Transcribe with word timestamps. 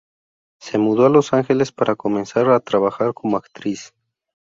Se 0.59 0.79
mudó 0.79 1.05
a 1.05 1.09
Los 1.09 1.31
Ángeles 1.31 1.71
para 1.71 1.95
comenzar 1.95 2.49
a 2.49 2.59
trabajar 2.59 3.13
como 3.13 3.37
actriz. 3.37 3.93